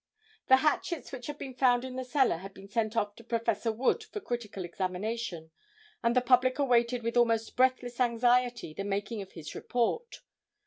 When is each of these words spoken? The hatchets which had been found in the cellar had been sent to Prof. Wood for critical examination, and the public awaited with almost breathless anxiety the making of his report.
The 0.47 0.57
hatchets 0.57 1.11
which 1.11 1.27
had 1.27 1.37
been 1.37 1.53
found 1.53 1.85
in 1.85 1.95
the 1.95 2.03
cellar 2.03 2.37
had 2.37 2.55
been 2.55 2.67
sent 2.67 2.93
to 2.93 3.23
Prof. 3.23 3.65
Wood 3.67 4.03
for 4.03 4.19
critical 4.19 4.65
examination, 4.65 5.51
and 6.01 6.15
the 6.15 6.21
public 6.21 6.57
awaited 6.57 7.03
with 7.03 7.15
almost 7.17 7.55
breathless 7.55 7.99
anxiety 7.99 8.73
the 8.73 8.83
making 8.83 9.21
of 9.21 9.33
his 9.33 9.53
report. 9.53 10.21